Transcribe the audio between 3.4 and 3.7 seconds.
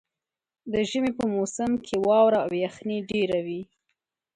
وي.